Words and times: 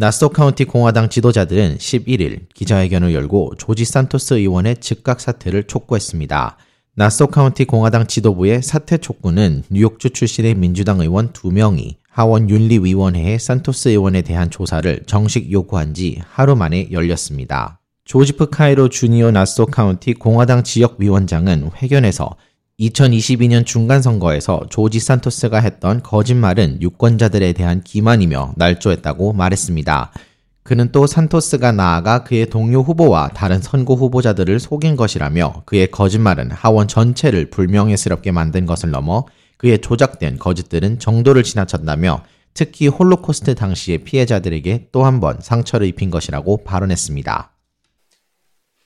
나소 0.00 0.30
카운티 0.30 0.64
공화당 0.64 1.10
지도자들은 1.10 1.76
11일 1.76 2.48
기자회견을 2.54 3.12
열고 3.12 3.56
조지 3.58 3.84
산토스 3.84 4.32
의원의 4.32 4.78
즉각 4.80 5.20
사퇴를 5.20 5.64
촉구했습니다. 5.64 6.56
나소 6.94 7.26
카운티 7.26 7.66
공화당 7.66 8.06
지도부의 8.06 8.62
사퇴 8.62 8.96
촉구는 8.96 9.64
뉴욕주 9.68 10.08
출신의 10.08 10.54
민주당 10.54 11.00
의원 11.00 11.34
2명이 11.34 11.96
하원 12.08 12.48
윤리위원회에 12.48 13.36
산토스 13.36 13.90
의원에 13.90 14.22
대한 14.22 14.48
조사를 14.48 15.02
정식 15.04 15.52
요구한 15.52 15.92
지 15.92 16.18
하루 16.30 16.56
만에 16.56 16.88
열렸습니다. 16.90 17.78
조지프 18.06 18.48
카이로 18.48 18.88
주니어 18.88 19.32
나소 19.32 19.66
카운티 19.66 20.14
공화당 20.14 20.64
지역위원장은 20.64 21.72
회견에서 21.76 22.36
2022년 22.80 23.66
중간 23.66 24.00
선거에서 24.00 24.66
조지 24.70 25.00
산토스가 25.00 25.60
했던 25.60 26.02
거짓말은 26.02 26.80
유권자들에 26.80 27.52
대한 27.52 27.82
기만이며 27.82 28.54
날조했다고 28.56 29.34
말했습니다. 29.34 30.12
그는 30.62 30.90
또 30.92 31.06
산토스가 31.06 31.72
나아가 31.72 32.24
그의 32.24 32.46
동료 32.48 32.80
후보와 32.82 33.28
다른 33.28 33.60
선거 33.60 33.94
후보자들을 33.94 34.58
속인 34.60 34.96
것이라며 34.96 35.62
그의 35.66 35.90
거짓말은 35.90 36.50
하원 36.52 36.88
전체를 36.88 37.50
불명예스럽게 37.50 38.32
만든 38.32 38.64
것을 38.66 38.90
넘어 38.90 39.26
그의 39.58 39.80
조작된 39.80 40.38
거짓들은 40.38 40.98
정도를 41.00 41.42
지나쳤다며 41.42 42.24
특히 42.54 42.88
홀로코스트 42.88 43.54
당시의 43.54 43.98
피해자들에게 44.04 44.88
또 44.90 45.04
한 45.04 45.20
번 45.20 45.40
상처를 45.40 45.86
입힌 45.86 46.10
것이라고 46.10 46.64
발언했습니다. 46.64 47.52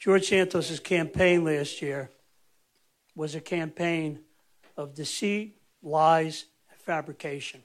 George 0.00 0.26
Santos's 0.36 0.80
campaign 0.86 1.46
last 1.46 1.84
year 1.84 2.08
was 3.14 3.34
a 3.34 3.40
campaign 3.40 4.20
of 4.76 4.94
deceit, 4.94 5.60
lies, 5.82 6.46
and 6.70 6.80
fabrication. 6.80 7.62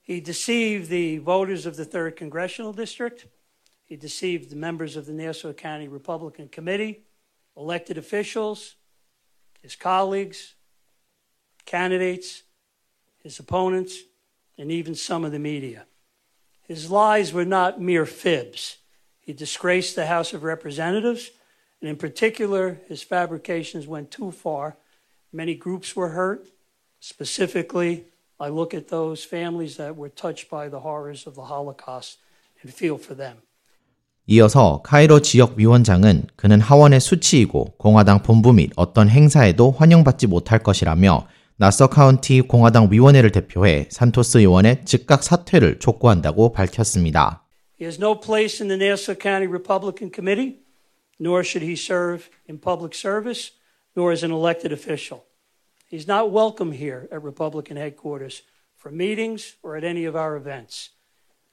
He 0.00 0.20
deceived 0.20 0.88
the 0.88 1.18
voters 1.18 1.66
of 1.66 1.76
the 1.76 1.86
3rd 1.86 2.16
Congressional 2.16 2.72
District. 2.72 3.26
He 3.84 3.96
deceived 3.96 4.50
the 4.50 4.56
members 4.56 4.96
of 4.96 5.06
the 5.06 5.12
Nassau 5.12 5.52
County 5.52 5.88
Republican 5.88 6.48
Committee, 6.48 7.04
elected 7.56 7.98
officials, 7.98 8.76
his 9.60 9.76
colleagues, 9.76 10.54
candidates, 11.64 12.42
his 13.22 13.38
opponents, 13.38 13.98
and 14.58 14.72
even 14.72 14.94
some 14.94 15.24
of 15.24 15.32
the 15.32 15.38
media. 15.38 15.86
His 16.66 16.90
lies 16.90 17.32
were 17.32 17.44
not 17.44 17.80
mere 17.80 18.06
fibs. 18.06 18.78
He 19.20 19.32
disgraced 19.32 19.94
the 19.94 20.06
House 20.06 20.32
of 20.32 20.42
Representatives 20.42 21.30
and 21.82 21.90
in 21.90 21.96
particular, 21.96 22.78
his 22.88 23.02
fabrications 23.02 23.88
went 23.88 24.10
too 24.10 24.30
far. 24.30 24.76
Many 25.32 25.54
groups 25.56 25.96
were 25.96 26.10
hurt. 26.10 26.46
Specifically, 27.00 28.04
I 28.38 28.48
look 28.48 28.72
at 28.72 28.88
those 28.88 29.24
families 29.24 29.76
that 29.78 29.96
were 29.96 30.08
touched 30.08 30.48
by 30.48 30.68
the 30.68 30.80
horrors 30.80 31.26
of 31.26 31.34
the 31.34 31.46
Holocaust 31.50 32.18
and 32.62 32.72
feel 32.72 32.96
for 32.98 33.16
them. 33.16 33.42
이어서 34.28 34.80
카이로 34.84 35.20
지역 35.20 35.54
위원장은 35.56 36.28
그는 36.36 36.60
하원의 36.60 37.00
수치이고 37.00 37.74
공화당 37.76 38.22
본부 38.22 38.52
및 38.52 38.70
어떤 38.76 39.08
행사에도 39.08 39.72
환영받지 39.72 40.28
못할 40.28 40.60
것이라며 40.60 41.26
나소 41.56 41.88
카운티 41.88 42.42
공화당 42.42 42.88
위원회를 42.92 43.32
대표해 43.32 43.88
산토스 43.90 44.38
의원의 44.38 44.84
즉각 44.84 45.24
사퇴를 45.24 45.80
촉구한다고 45.80 46.52
밝혔습니다. 46.52 47.42
He 47.80 47.84
has 47.84 47.98
no 47.98 48.20
place 48.20 48.62
in 48.62 48.68
the 48.68 48.78
Nassau 48.78 49.16
County 49.20 49.48
Republican 49.48 50.12
Committee 50.14 50.61
nor 51.21 51.43
should 51.43 51.61
he 51.61 51.75
serve 51.75 52.29
in 52.45 52.57
public 52.57 52.93
service, 52.93 53.51
nor 53.95 54.11
as 54.11 54.23
an 54.23 54.31
elected 54.31 54.71
official. 54.71 55.25
He's 55.87 56.07
not 56.07 56.31
welcome 56.31 56.71
here 56.71 57.07
at 57.11 57.23
Republican 57.23 57.77
headquarters 57.77 58.43
for 58.75 58.91
meetings 58.91 59.55
or 59.63 59.75
at 59.75 59.83
any 59.83 60.05
of 60.05 60.15
our 60.15 60.35
events. 60.35 60.91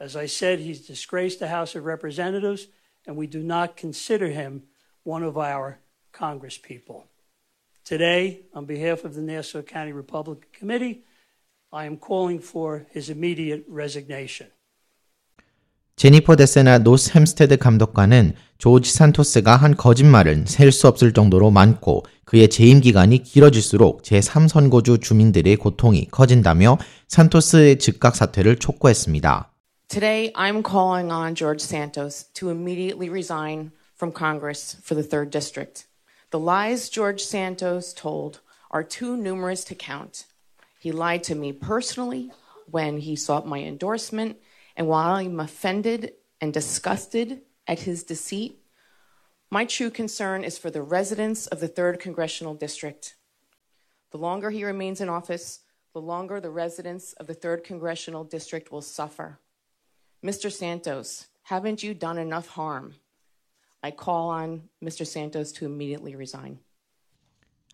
As 0.00 0.16
I 0.16 0.26
said, 0.26 0.58
he's 0.58 0.86
disgraced 0.86 1.38
the 1.38 1.48
House 1.48 1.76
of 1.76 1.84
Representatives, 1.84 2.66
and 3.06 3.16
we 3.16 3.26
do 3.26 3.42
not 3.42 3.76
consider 3.76 4.28
him 4.28 4.64
one 5.04 5.22
of 5.22 5.38
our 5.38 5.78
Congresspeople. 6.12 7.04
Today, 7.84 8.42
on 8.54 8.64
behalf 8.64 9.04
of 9.04 9.14
the 9.14 9.20
Nassau 9.20 9.62
County 9.62 9.92
Republican 9.92 10.48
Committee, 10.52 11.04
I 11.72 11.84
am 11.84 11.96
calling 11.96 12.38
for 12.38 12.86
his 12.90 13.10
immediate 13.10 13.64
resignation. 13.68 14.48
제니퍼 15.96 16.36
데세나 16.36 16.78
노스 16.78 17.14
햄스테드 17.14 17.58
감독관은 17.58 18.34
조지 18.58 18.92
산토스가 18.92 19.56
한 19.56 19.76
거짓말은 19.76 20.46
셀 20.46 20.72
수 20.72 20.88
없을 20.88 21.12
정도로 21.12 21.50
많고 21.50 22.04
그의 22.24 22.48
재임 22.48 22.80
기간이 22.80 23.22
길어질수록 23.22 24.02
제3선거주 24.02 25.02
주민들의 25.02 25.56
고통이 25.56 26.08
커진다며 26.10 26.78
산토스의 27.08 27.78
즉각 27.78 28.16
사퇴를 28.16 28.58
촉구했습니다. 28.58 29.50
Today 29.88 30.32
I'm 30.32 30.62
calling 30.64 31.12
on 31.12 31.34
George 31.34 31.62
Santos 31.62 32.24
to 32.34 32.48
immediately 32.48 33.10
resign 33.10 33.72
from 33.94 34.12
Congress 34.12 34.76
for 34.82 34.94
the 34.94 35.06
3rd 35.06 35.30
District. 35.30 35.86
The 36.30 36.40
lies 36.42 36.88
George 36.88 37.22
Santos 37.22 37.92
told 37.94 38.40
are 38.70 38.82
too 38.82 39.16
numerous 39.16 39.64
to 39.66 39.74
count. 39.74 40.24
He 40.80 40.92
lied 40.92 41.22
to 41.24 41.34
me 41.34 41.52
personally 41.52 42.30
when 42.70 42.98
he 42.98 43.14
sought 43.14 43.46
my 43.46 43.60
endorsement 43.60 44.36
And 44.76 44.88
while 44.88 45.14
I'm 45.16 45.40
offended 45.40 46.12
and 46.40 46.52
disgusted 46.52 47.42
at 47.66 47.80
his 47.80 48.04
deceit, 48.04 48.58
my 49.50 49.64
true 49.64 49.90
concern 49.90 50.44
is 50.44 50.58
for 50.58 50.70
the 50.70 50.82
residents 50.82 51.46
of 51.46 51.60
the 51.60 51.68
3rd 51.68 52.00
Congressional 52.00 52.54
District. 52.54 53.14
The 54.10 54.18
longer 54.18 54.50
he 54.50 54.64
remains 54.64 55.00
in 55.00 55.08
office, 55.08 55.60
the 55.92 56.00
longer 56.00 56.40
the 56.40 56.50
residents 56.50 57.12
of 57.14 57.26
the 57.26 57.34
3rd 57.34 57.64
Congressional 57.64 58.24
District 58.24 58.72
will 58.72 58.80
suffer. 58.80 59.38
Mr. 60.24 60.50
Santos, 60.50 61.26
haven't 61.42 61.82
you 61.82 61.92
done 61.92 62.18
enough 62.18 62.48
harm? 62.48 62.94
I 63.82 63.90
call 63.90 64.30
on 64.30 64.68
Mr. 64.82 65.06
Santos 65.06 65.52
to 65.52 65.66
immediately 65.66 66.14
resign. 66.14 66.60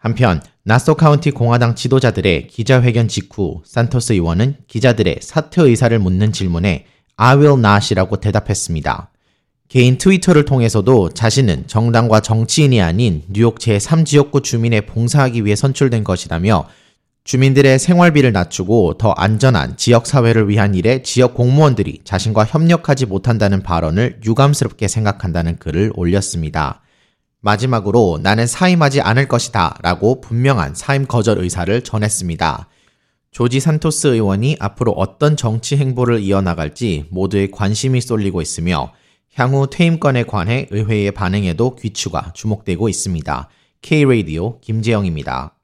한편 0.00 0.40
나소 0.62 0.94
카운티 0.94 1.32
공화당 1.32 1.74
지도자들의 1.74 2.46
기자회견 2.46 3.08
직후 3.08 3.62
산토스 3.64 4.12
의원은 4.12 4.58
기자들의 4.68 5.18
사퇴 5.20 5.62
의사를 5.62 5.98
묻는 5.98 6.32
질문에 6.32 6.86
I 7.16 7.36
will 7.36 7.58
not이라고 7.58 8.18
대답했습니다. 8.20 9.10
개인 9.73 9.97
트위터를 9.97 10.45
통해서도 10.45 11.09
자신은 11.15 11.63
정당과 11.65 12.19
정치인이 12.19 12.79
아닌 12.79 13.23
뉴욕 13.27 13.57
제3지역구 13.57 14.43
주민에 14.43 14.81
봉사하기 14.81 15.45
위해 15.45 15.55
선출된 15.55 16.03
것이라며 16.03 16.67
주민들의 17.23 17.79
생활비를 17.79 18.33
낮추고 18.33 18.99
더 18.99 19.13
안전한 19.13 19.75
지역사회를 19.75 20.47
위한 20.47 20.75
일에 20.75 21.01
지역 21.01 21.33
공무원들이 21.33 22.01
자신과 22.03 22.45
협력하지 22.45 23.07
못한다는 23.07 23.63
발언을 23.63 24.19
유감스럽게 24.23 24.87
생각한다는 24.87 25.57
글을 25.57 25.91
올렸습니다. 25.95 26.83
마지막으로 27.41 28.19
나는 28.21 28.45
사임하지 28.45 29.01
않을 29.01 29.27
것이다 29.27 29.79
라고 29.81 30.21
분명한 30.21 30.75
사임 30.75 31.07
거절 31.07 31.39
의사를 31.39 31.81
전했습니다. 31.81 32.69
조지 33.31 33.59
산토스 33.59 34.05
의원이 34.09 34.57
앞으로 34.59 34.91
어떤 34.91 35.35
정치 35.35 35.77
행보를 35.77 36.19
이어나갈지 36.19 37.07
모두의 37.09 37.49
관심이 37.49 38.01
쏠리고 38.01 38.43
있으며 38.43 38.93
향후 39.35 39.67
퇴임권에 39.67 40.23
관해 40.23 40.67
의회의 40.69 41.11
반응에도 41.11 41.75
귀추가 41.75 42.31
주목되고 42.33 42.87
있습니다. 42.87 43.49
K-Radio 43.81 44.59
김재영입니다. 44.61 45.55